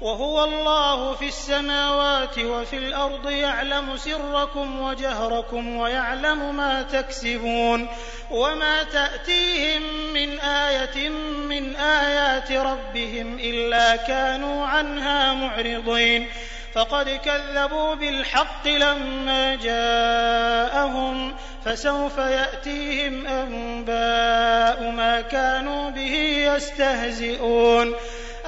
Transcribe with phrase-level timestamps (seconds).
[0.00, 7.88] وهو الله في السماوات وفي الأرض يعلم سركم وجهركم ويعلم ما تكسبون
[8.30, 9.82] وما تأتيهم
[10.12, 11.08] من آية
[11.48, 16.28] من آيات ربهم إلا كانوا عنها معرضين
[16.74, 21.34] فقد كذبوا بالحق لما جاءهم
[21.64, 26.14] فسوف يأتيهم أنباء ما كانوا به
[26.54, 27.94] يستهزئون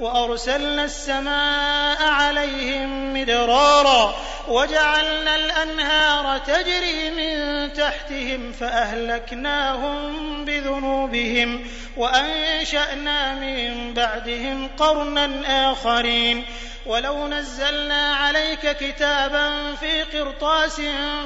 [0.00, 4.14] وأرسلنا السماء عليهم مدرارا
[4.48, 11.66] وجعلنا الأنهار تجري من تحتهم فأهلكناهم بذنوبهم
[11.96, 16.44] وأنشأنا من بعدهم قرنا آخرين
[16.86, 20.80] ولو نزلنا عليك كتابا في قرطاس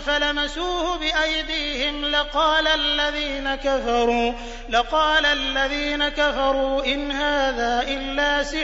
[0.06, 4.32] فلمسوه بأيديهم لقال الذين كفروا
[4.68, 8.63] لقال الذين كفروا إن هذا إلا سحر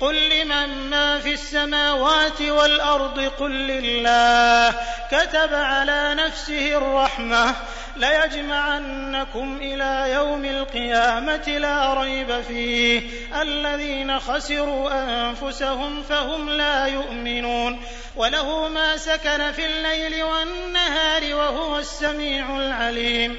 [0.00, 4.74] قل لمن ما في السماوات والارض قل لله
[5.10, 7.54] كتب على نفسه الرحمه
[7.96, 13.02] ليجمعنكم إلى يوم القيامه لا ريب فيه
[13.42, 17.82] الذين خسروا انفسهم فهم لا يؤمنون
[18.16, 23.38] وله ما سكن في الليل والنهار وهو السميع العليم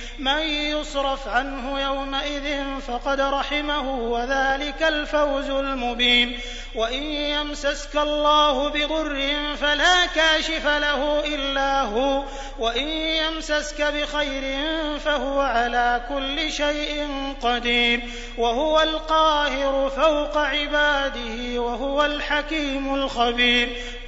[0.21, 6.39] من يصرف عنه يومئذ فقد رحمه وذلك الفوز المبين.
[6.75, 12.23] وإن يمسسك الله بضر فلا كاشف له إلا هو.
[12.59, 14.59] وإن يمسسك بخير
[14.99, 17.07] فهو على كل شيء
[17.41, 18.01] قدير.
[18.37, 23.69] وهو القاهر فوق عباده وهو الحكيم الخبير.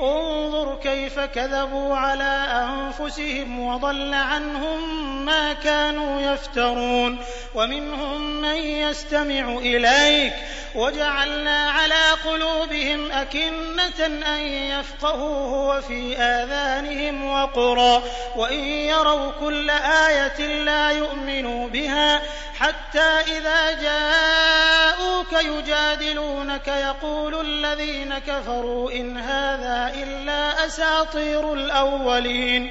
[0.00, 7.18] انظر كيف كذبوا على أنفسهم وضل عنهم ما كانوا يفترون.
[7.54, 10.32] ومنهم من يستمع إليك.
[10.74, 18.02] وجعلنا على قلوبهم أكنة أن يفقهوه وفي آذانهم وقرا.
[18.36, 22.22] وإن يروا كل آية لا يؤمنوا بها
[22.58, 26.68] حتى إذا جاءوك يجادلونك.
[26.68, 32.70] يقول الذين كفروا إن هذا إلا أساطير الأولين.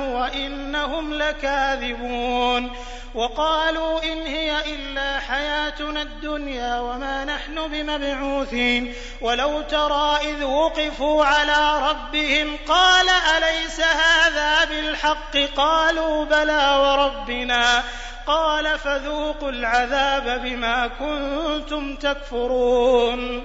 [0.00, 2.76] وإنهم لكاذبون.
[3.14, 8.94] وقالوا إن هي إلا حياتنا الدنيا وما نحن بمبعوثين.
[9.20, 17.82] ولو ترى إذ وقفوا على ربهم قال أليس هذا بالحق؟ قالوا بلى وربنا.
[18.26, 23.42] قال فذوقوا العذاب بما كنتم تكفرون.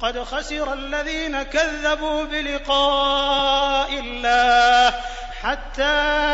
[0.00, 4.94] قد خسر الذين كذبوا بلقاء الله.
[5.42, 5.82] حتى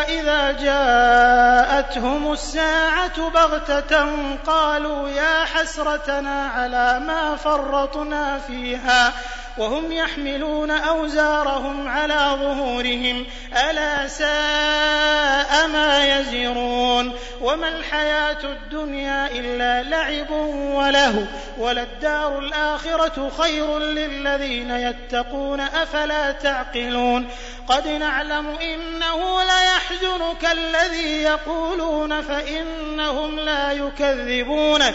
[0.09, 4.13] إذا جاءتهم الساعة بغتة
[4.47, 9.13] قالوا يا حسرتنا على ما فرطنا فيها.
[9.59, 13.27] وهم يحملون أوزارهم على ظهورهم
[13.71, 17.13] ألا ساء ما يزرون.
[17.41, 20.31] وما الحياة الدنيا إلا لعب
[20.75, 21.27] وله
[21.59, 27.29] وللدار الآخرة خير للذين يتقون أفلا تعقلون.
[27.69, 34.95] قد نعلم إنه ليحزنك الذي يقولون فإنهم لا يكذبونك.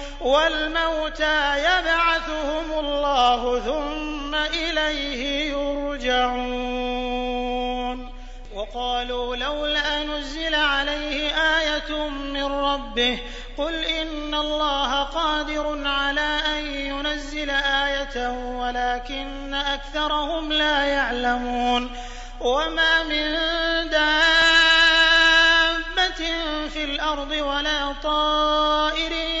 [0.21, 6.91] والموتى يبعثهم الله ثم إليه يرجعون.
[8.55, 13.19] وقالوا لولا نزل عليه آية من ربه
[13.57, 18.29] قل إن الله قادر على أن ينزل آية
[18.59, 21.91] ولكن أكثرهم لا يعلمون.
[22.39, 23.37] وما من
[23.89, 24.21] دابة
[26.69, 29.40] في الأرض ولا طائر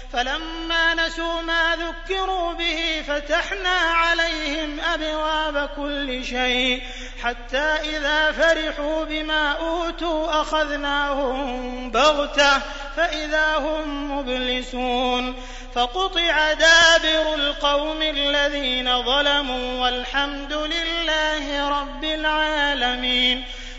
[0.13, 6.81] فلما نسوا ما ذكروا به فتحنا عليهم أبواب كل شيء
[7.23, 12.59] حتى إذا فرحوا بما أوتوا أخذناهم بغتة
[12.95, 15.35] فإذا هم مبلسون
[15.75, 23.45] فقطع دابر القوم الذين ظلموا والحمد لله رب العالمين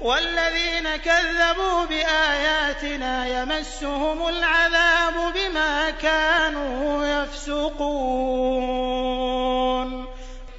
[0.00, 8.78] والذين كذبوا بآياتنا يمسهم العذاب بما كانوا يفسقون.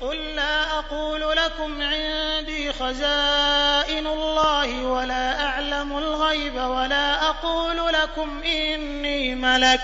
[0.01, 9.81] قل لا أقول لكم عندي خزائن الله ولا أعلم الغيب ولا أقول لكم إني ملك.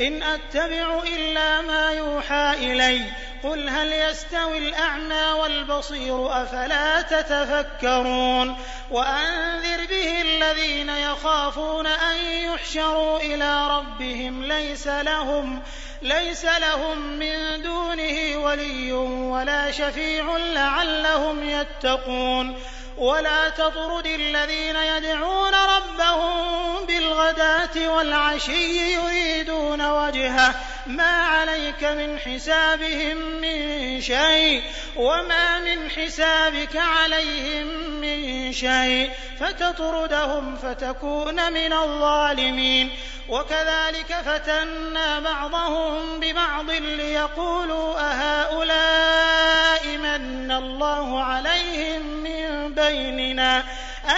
[0.00, 3.00] إن أتبع إلا ما يوحى إليّ.
[3.42, 8.56] قل هل يستوي الأعمى والبصير أفلا تتفكرون.
[8.90, 14.44] وأنذر به الذين يخافون أن يحشروا إلى ربهم.
[14.44, 15.62] ليس لهم
[16.02, 22.56] ليس لهم من دونه ولي ولا شفيع لعلهم يتقون.
[22.98, 30.54] ولا تطرد الذين يدعون ربهم بالغداة والعشي يريدون وجهه.
[30.86, 34.62] ما عليك من حسابهم من شيء
[34.96, 37.66] وما من حسابك عليهم
[38.00, 39.10] من شيء.
[39.40, 42.90] فتطردهم فتكون من الظالمين.
[43.28, 52.35] وكذلك فتنا بعضهم ببعض ليقولوا أهؤلاء من الله عليهم من
[52.76, 53.64] بيننا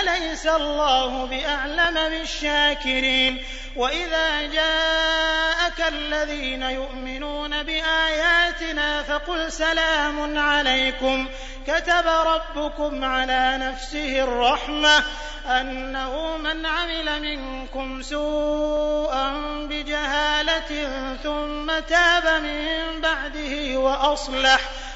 [0.01, 3.45] أليس الله بأعلم بالشاكرين؟
[3.77, 11.29] وإذا جاءك الذين يؤمنون بآياتنا فقل سلام عليكم.
[11.67, 15.05] كتب ربكم على نفسه الرحمة
[15.47, 19.31] أنه من عمل منكم سوءا
[19.71, 20.89] بجهالة
[21.23, 24.61] ثم تاب من بعده وأصلح.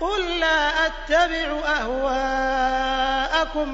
[0.00, 3.02] قل لا أتبع أهواءكم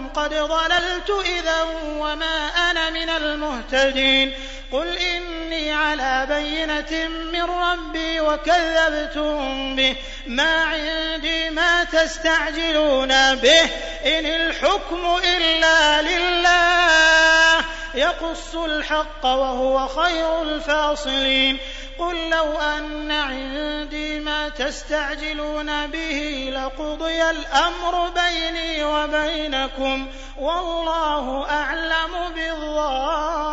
[0.09, 1.63] قد ضللت إذا
[1.99, 4.33] وما أنا من المهتدين
[4.73, 13.63] قل إني على بينة من ربي وكذبتم به ما عندي ما تستعجلون به
[14.05, 17.65] إن الحكم إلا لله
[17.95, 21.59] يقص الحق وهو خير الفاصلين
[22.03, 30.07] قل لو أن عندي ما تستعجلون به لقضي الأمر بيني وبينكم
[30.39, 33.53] والله أعلم بالظالمين.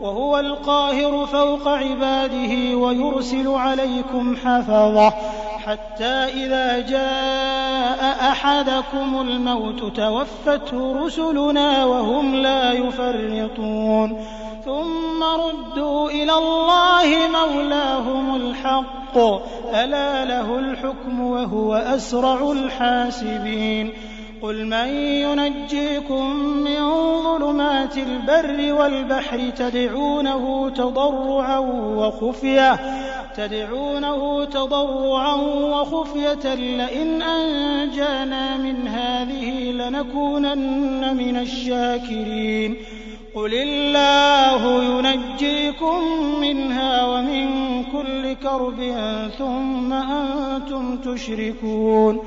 [0.00, 5.12] وهو القاهر فوق عباده ويرسل عليكم حفظه
[5.66, 6.04] حتى
[6.44, 14.26] إذا جاء أحدكم الموت توفته رسلنا وهم لا يفرطون.
[14.64, 19.18] ثم ردوا إلى الله مولاهم الحق.
[19.74, 23.92] ألا له الحكم وهو أسرع الحاسبين.
[24.42, 26.90] قل من ينجيكم من
[27.22, 31.58] ظلمات البر والبحر تدعونه تضرعا
[31.96, 32.80] وخفيه
[33.36, 42.76] تدعونه تضرعا وخفية لئن أنجانا من هذه لنكونن من الشاكرين
[43.34, 46.00] قل الله ينجيكم
[46.40, 47.46] منها ومن
[47.84, 48.94] كل كرب
[49.38, 52.20] ثم أنتم تشركون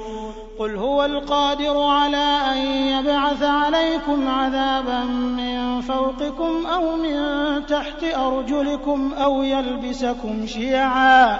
[0.59, 7.15] قل هو القادر على أن يبعث عليكم عذابا من فوقكم أو من
[7.65, 11.39] تحت أرجلكم أو يلبسكم شيعا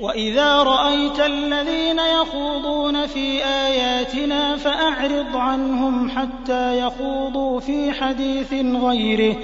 [0.00, 9.36] وإذا رأيت الذين يخوضون في آياتنا فأعرض عنهم حتى يخوضوا في حديث غيره.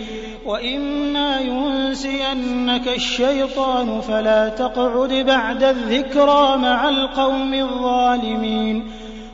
[0.46, 8.90] وإما ينسينك الشيطان فلا تقعد بعد الذكرى مع القوم الظالمين.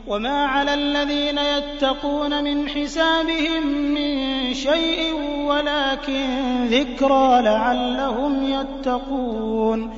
[0.09, 5.13] وما على الذين يتقون من حسابهم من شيء
[5.47, 9.93] ولكن ذكرى لعلهم يتقون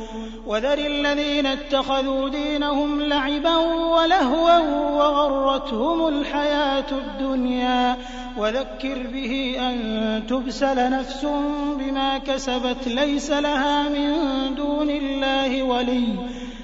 [0.47, 4.57] وذر الذين اتخذوا دينهم لعبا ولهوا
[4.97, 7.97] وغرتهم الحياة الدنيا
[8.37, 11.25] وذكر به أن تبسل نفس
[11.79, 14.15] بما كسبت ليس لها من
[14.55, 16.07] دون الله ولي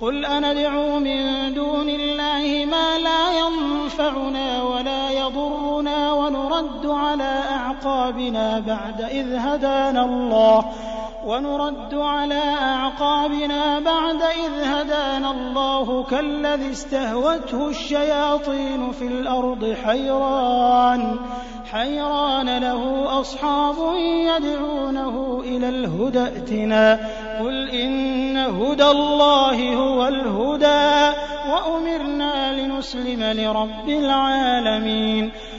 [0.00, 9.34] قل أندعو من دون الله ما لا ينفعنا ولا يضرنا ونرد على أعقابنا بعد إذ
[9.34, 10.64] هدانا الله
[11.28, 21.16] ونرد على أعقابنا بعد إذ هدانا الله كالذي استهوته الشياطين في الأرض حيران.
[21.72, 26.98] حيران له أصحاب يدعونه إلى الهدى ائتنا.
[27.40, 31.16] قل إن هدى الله هو الهدى
[31.50, 35.32] وأمرنا لنسلم لرب العالمين.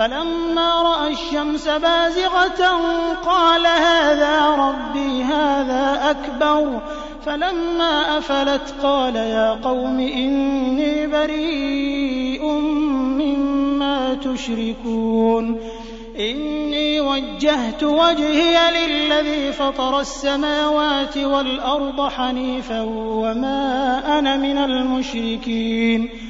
[0.00, 2.80] فلما رأى الشمس بازغة
[3.26, 6.80] قال هذا ربي هذا أكبر.
[7.26, 12.44] فلما أفلت قال يا قوم إني بريء
[13.20, 15.60] مما تشركون.
[16.18, 26.29] إني وجهت وجهي للذي فطر السماوات والأرض حنيفا وما أنا من المشركين.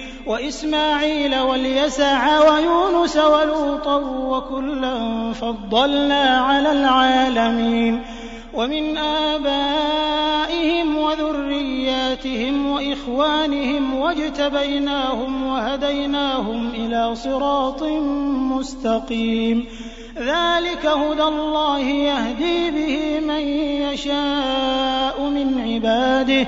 [0.25, 8.01] وإسماعيل واليسع ويونس ولوطا وكلا فضلنا على العالمين
[8.53, 17.83] ومن آبائهم وذرياتهم وإخوانهم واجتبيناهم وهديناهم إلى صراط
[18.53, 19.65] مستقيم.
[20.17, 23.47] ذلك هدى الله يهدي به من
[23.87, 26.47] يشاء من عباده.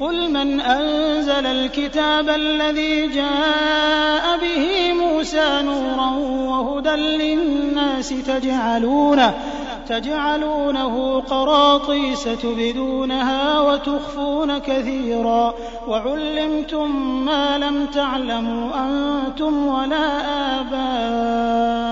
[0.00, 6.10] قل من أنزل الكتاب الذي جاء به موسى نورا
[6.48, 9.34] وهدى للناس تجعلونه
[9.88, 15.54] تجعلونه قراطيس تبدونها وتخفون كثيرا
[15.88, 20.20] وعلمتم ما لم تعلموا أنتم ولا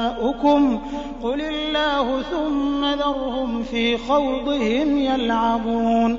[0.08, 0.80] آباؤكم
[1.22, 6.18] قل الله ثم ذرهم في خوضهم يلعبون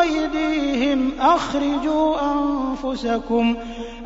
[0.00, 3.56] أيديهم أخرجوا أنفسكم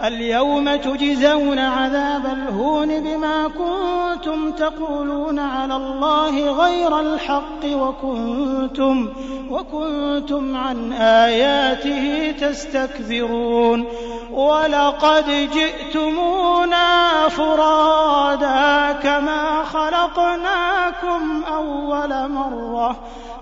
[0.04, 9.08] اليوم تجزون عذاب الهون بما كنتم تقولون على الله غير الحق وكنتم
[9.50, 13.86] وكنتم عن آياته تستكبرون
[14.32, 22.96] ولقد جئتمونا فرادا كما خلقناكم أول مرة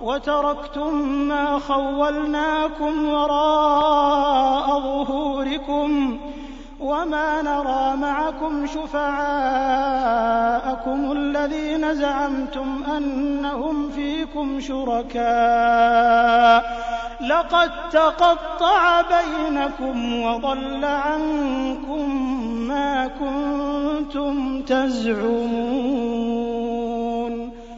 [0.04, 0.94] وتركتم
[1.28, 6.18] ما خولناكم وراء ظهوركم
[6.80, 9.12] وما نرى معكم شفعاءكم
[11.12, 15.24] الذين زعمتم أنهم فيكم شركاء.
[17.20, 22.36] لقد تقطع بينكم وضل عنكم
[22.68, 26.73] ما كنتم تزعمون.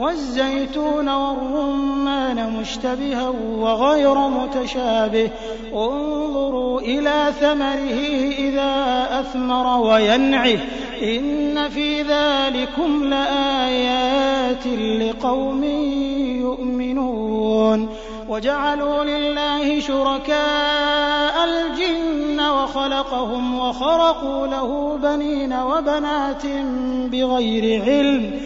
[0.00, 5.30] والزيتون والرمان مشتبها وغير متشابه.
[5.74, 8.00] انظروا إلى ثمره
[8.38, 10.58] إذا أثمر وينعه.
[11.02, 14.66] إن في ذلكم لآيات
[15.00, 15.64] لقوم
[16.40, 17.88] يؤمنون.
[18.28, 26.42] وجعلوا لله شركاء الجن وخلقهم وخرقوا له بنين وبنات
[27.12, 28.40] بغير علم.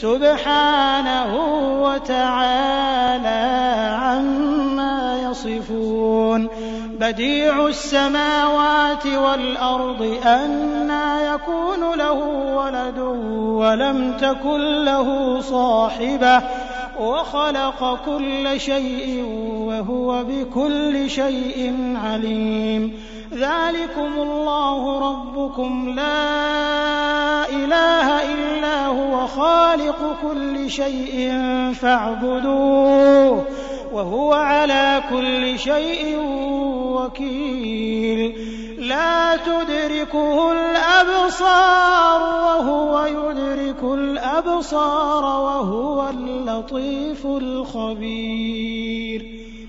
[0.00, 1.32] سبحانه
[1.82, 3.40] وتعالى
[4.02, 6.48] عما يصفون.
[7.00, 12.12] بديع السماوات والأرض أنى يكون له
[12.56, 12.98] ولد
[13.38, 16.42] ولم تكن له صاحبة.
[17.00, 19.24] وخلق كل شيء
[19.58, 22.92] وهو بكل شيء عليم.
[23.36, 31.32] ذلكم الله ربكم لا إله إلا هو خالق كل شيء
[31.80, 33.44] فاعبدوه
[33.92, 36.18] وهو على كل شيء
[36.96, 38.34] وكيل.
[38.78, 48.56] لا تدركه الأبصار وهو يدرك الأبصار وهو اللطيف الخبير.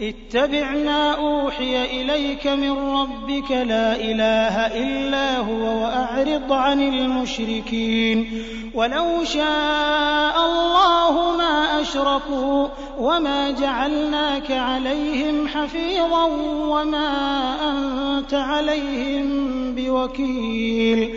[0.00, 8.42] اتبعنا أوحي إليك من ربك لا إله إلا هو وأعرض عن المشركين
[8.74, 16.24] ولو شاء الله ما أشركوا وما جعلناك عليهم حفيظا
[16.68, 17.08] وما
[17.70, 19.28] أنت عليهم
[19.74, 21.14] بوكيل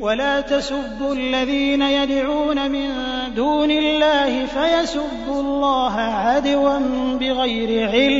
[0.00, 2.88] ولا تسبوا الذين يدعون من
[3.36, 6.78] دون الله فيسبوا الله عدوا
[7.20, 8.17] بغير علم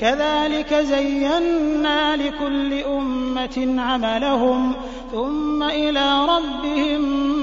[0.00, 4.74] كذلك زينا لكل أمة عملهم
[5.12, 7.02] ثم إلى ربهم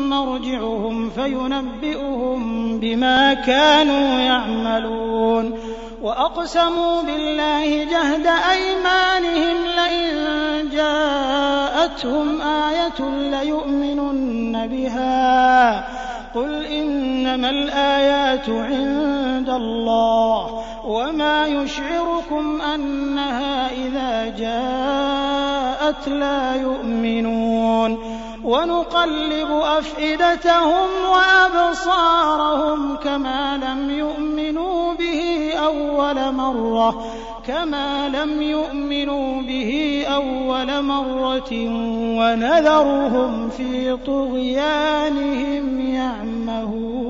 [0.09, 5.59] مرجعهم فينبئهم بما كانوا يعملون.
[6.01, 15.98] وأقسموا بالله جهد أيمانهم لئن جاءتهم آية ليؤمنن بها.
[16.39, 32.95] قل إنما الآيات عند الله وما يشعركم أنها إذا جاءت لا يؤمنون ونقلب أفئدتهم وأبصارهم
[32.95, 37.13] كما لم يؤمنوا به أول مرة
[37.47, 41.51] كما لم يؤمنوا به أول مرة
[42.19, 47.09] ونذرهم في طغيانهم يعمهون.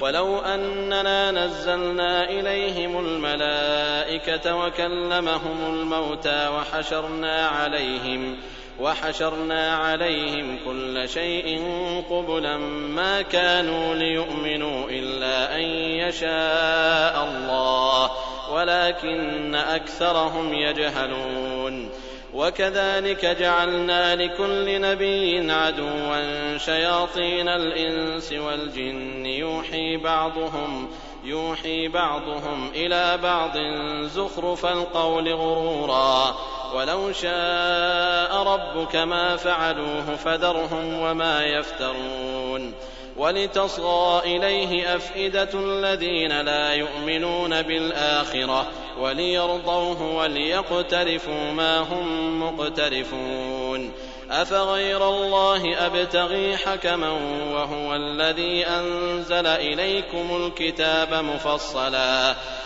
[0.00, 8.36] ولو أننا نزلنا إليهم الملائكة وكلمهم الموتى وحشرنا عليهم
[8.80, 11.62] وحشرنا عليهم كل شيء
[12.10, 12.56] قبلا
[12.96, 15.62] ما كانوا ليؤمنوا إلا أن
[16.00, 18.10] يشاء الله
[18.52, 21.90] ولكن أكثرهم يجهلون.
[22.34, 30.88] وكذلك جعلنا لكل نبي عدوا شياطين الإنس والجن يوحي بعضهم
[31.24, 33.58] يوحي بعضهم إلى بعض
[34.06, 36.36] زخرف القول غرورا.
[36.74, 42.74] ولو شاء ربك ما فعلوه فذرهم وما يفترون
[43.16, 48.66] ولتصغى إليه أفئدة الذين لا يؤمنون بالآخرة
[48.98, 53.92] وليرضوه وليقترفوا ما هم مقترفون
[54.30, 57.10] أفغير الله أبتغي حكما
[57.52, 62.34] وهو الذي أنزل إليكم الكتاب مفصلا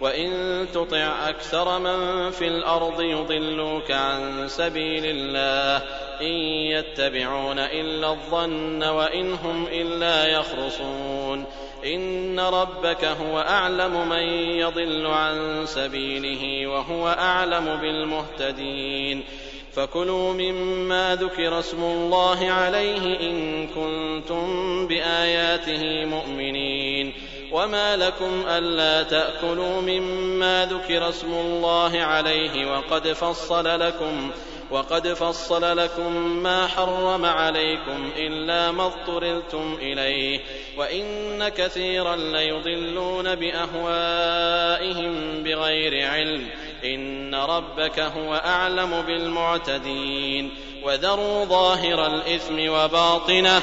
[0.00, 5.86] وإن تطع أكثر من في الأرض يضلوك عن سبيل الله
[6.20, 6.34] إن
[6.72, 11.44] يتبعون إلا الظن وإن هم إلا يخرصون
[11.86, 14.22] إن ربك هو أعلم من
[14.58, 19.24] يضل عن سبيله وهو أعلم بالمهتدين
[19.72, 27.12] فكلوا مما ذكر اسم الله عليه إن كنتم بآياته مؤمنين
[27.54, 34.30] وما لكم ألا تأكلوا مما ذكر اسم الله عليه وقد فصل لكم
[34.70, 36.12] وقد فصل لكم
[36.42, 40.40] ما حرم عليكم إلا ما اضطررتم إليه
[40.78, 46.46] وإن كثيرا ليضلون بأهوائهم بغير علم
[46.84, 50.50] إن ربك هو أعلم بالمعتدين
[50.84, 53.62] وذروا ظاهر الإثم وباطنه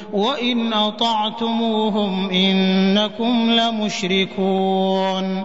[0.13, 5.43] وإن أطعتموهم إنكم لمشركون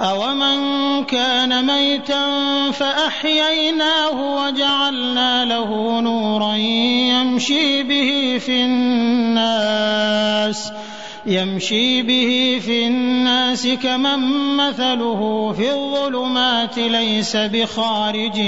[0.00, 0.60] أومن
[1.04, 2.26] كان ميتا
[2.70, 10.00] فأحييناه وجعلنا له نورا يمشي به في الناس
[11.26, 14.18] يمشي به في الناس كمن
[14.56, 18.40] مثله في الظلمات ليس بخارج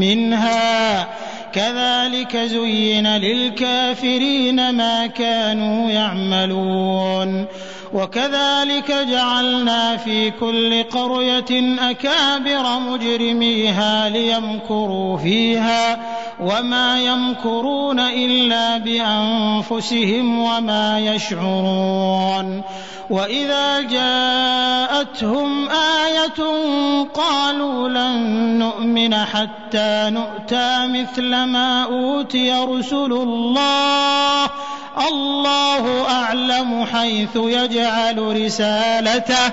[0.00, 1.08] منها
[1.52, 7.46] كذلك زين للكافرين ما كانوا يعملون.
[7.92, 16.00] وكذلك جعلنا في كل قرية أكابر مجرميها ليمكروا فيها.
[16.40, 22.62] وما يمكرون إلا بأنفسهم وما يشعرون.
[23.10, 26.40] وإذا جاءتهم آية
[27.14, 28.18] قالوا لن
[28.58, 34.50] نؤمن حتى نؤتى مثل ما أوتي رسل الله.
[35.08, 39.52] الله أعلم حيث يجعل رسالته.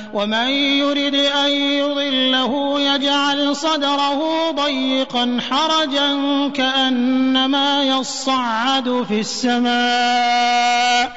[0.13, 6.17] ومن يرد أن يضله يجعل صدره ضيقا حرجا
[6.53, 11.11] كأنما يصعد في السماء.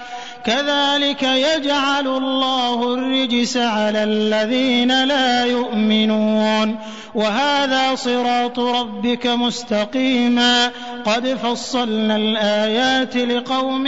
[0.47, 6.79] كذلك يجعل الله الرجس على الذين لا يؤمنون.
[7.15, 10.71] وهذا صراط ربك مستقيما.
[11.07, 13.87] قد فصلنا الآيات لقوم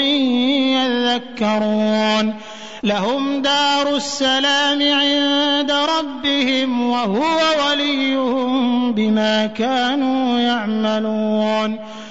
[0.79, 2.35] يذكرون.
[2.83, 11.79] لهم دار السلام عند ربهم وهو وليهم بما كانوا يعملون.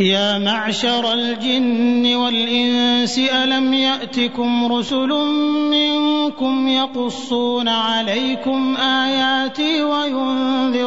[0.00, 5.08] يا معشر الجن والإنس ألم يأتكم رسل
[5.70, 10.86] منكم يقصون عليكم آياتي وينذرونكم؟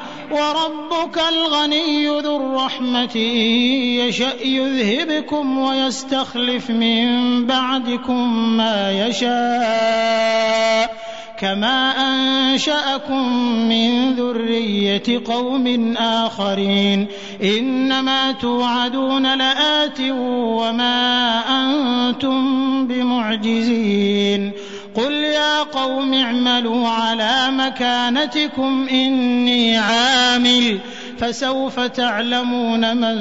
[0.31, 10.95] وربك الغني ذو الرحمة يشأ يذهبكم ويستخلف من بعدكم ما يشاء.
[11.39, 13.33] كما أنشأكم
[13.69, 17.07] من ذرية قوم آخرين.
[17.43, 24.51] إنما توعدون لآت وما أنتم بمعجزين.
[24.95, 30.79] قل يا قوم اعملوا على مكانتكم إني عامل
[31.21, 33.15] فسوف تعلمون من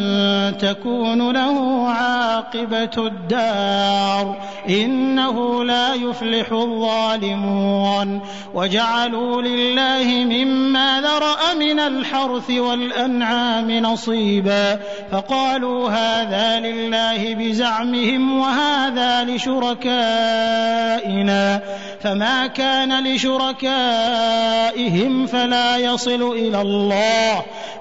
[0.59, 4.37] تكون له عاقبة الدار.
[4.69, 8.21] إنه لا يفلح الظالمون.
[8.55, 14.81] وجعلوا لله مما ذرأ من الحرث والأنعام نصيبا.
[15.13, 20.41] فقالوا هذا لله بزعمهم وهذا لشركائنا.
[22.01, 27.43] فما كان لشركائهم فلا يصل إلى الله.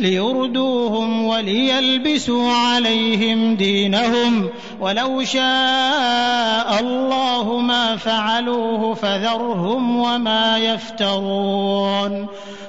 [0.00, 4.48] ليردوهم وليلبسوا عليهم دينهم
[4.80, 12.26] ولو شاء الله ما فعلوه فذرهم وما يفترون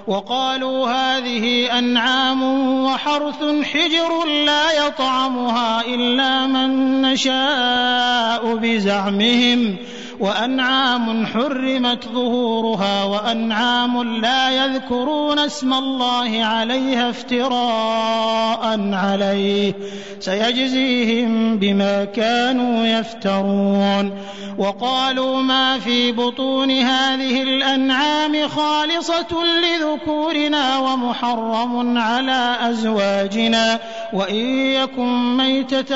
[0.08, 2.44] وقالوا هذه أنعام
[2.86, 9.78] وحرث حجر لا يطعمها إلا من نشاء بزعمهم
[10.20, 19.74] وأنعام حرمت ظهورها وأنعام لا يذكرون اسم الله عليها افتراء عليه.
[20.20, 24.12] سيجزيهم بما كانوا يفترون.
[24.58, 33.80] وقالوا ما في بطون هذه الأنعام خالصة لذكورنا ومحرم على أزواجنا.
[34.14, 35.92] وإن يكن ميتة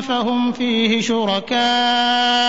[0.00, 2.48] فهم فيه شركاء.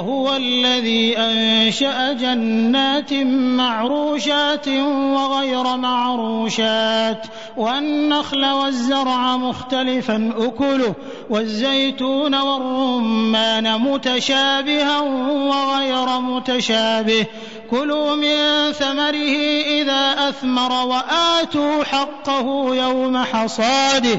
[0.00, 3.12] وهو الذي أنشأ جنات
[3.60, 7.26] معروشات وغير معروشات
[7.56, 10.94] والنخل والزرع مختلفا أكله
[11.30, 17.26] والزيتون والرمان متشابها وغير متشابه.
[17.70, 19.36] كلوا من ثمره
[19.80, 24.18] إذا أثمر وآتوا حقه يوم حصاده.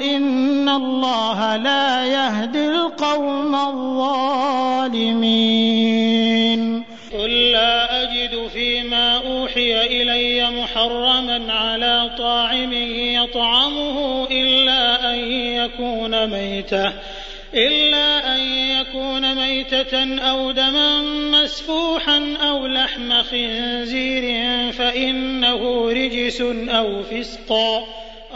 [0.00, 5.16] إن الله لا يهدي القوم الظالمين
[7.12, 16.92] قل لا أجد فيما أوحي إلي محرما على طاعم يطعمه إلا أن يكون ميتة
[17.54, 24.22] إلا أن يكون ميتة أو دما مسفوحا أو لحم خنزير
[24.72, 27.86] فإنه رجس أو فسقا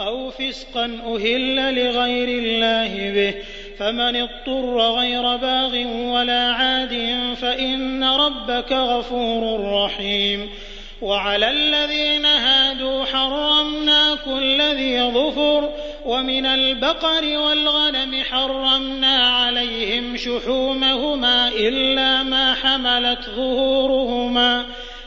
[0.07, 3.33] أو فسقا أهل لغير الله به
[3.77, 10.49] فمن اضطر غير باغ ولا عاد فإن ربك غفور رحيم.
[11.01, 15.69] وعلى الذين هادوا حرمنا كل ذي ظفر
[16.05, 24.65] ومن البقر والغنم حرمنا عليهم شحومهما إلا ما حملت ظهورهما.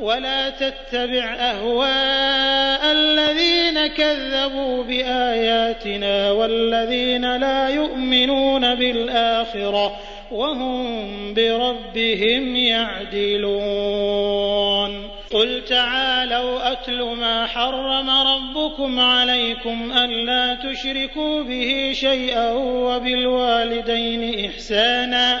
[0.00, 9.96] ولا تتبع أهواء الذين كذبوا بآياتنا والذين لا يؤمنون بالآخرة
[10.30, 13.94] وهم بربهم يعدلون.
[15.32, 25.40] قل تعالوا أتل ما حرم ربكم عليكم ألا تشركوا به شيئا وبالوالدين إحسانا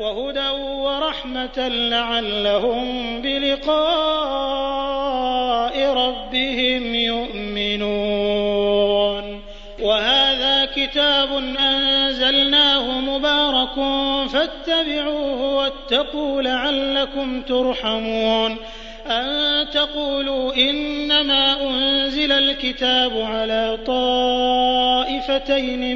[0.00, 3.80] وهدى ورحمة لعلهم بلقاء
[5.92, 8.30] ربهم يؤمنون.
[9.82, 11.28] وهذا كتاب
[11.60, 13.74] أنزلناه مبارك
[14.32, 18.56] فاتبعوه واتقوا لعلكم ترحمون.
[19.06, 25.18] أن تقولوا إنما أنزل الكتاب على طائفتين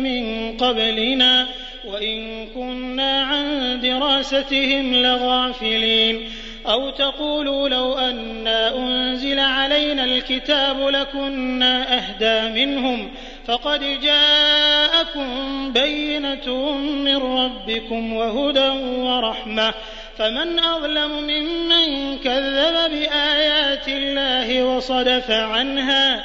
[0.02, 1.46] من قبلنا
[1.87, 6.30] وإن كنا عن دراستهم لغافلين.
[6.66, 13.11] أو تقولوا لو أنا أنزل علينا الكتاب لكنا أهدى منهم.
[13.47, 15.28] فقد جاءكم
[15.72, 18.68] بينة من ربكم وهدى
[18.99, 19.74] ورحمة.
[20.18, 26.24] فمن أظلم ممن كذب بآيات الله وصدف عنها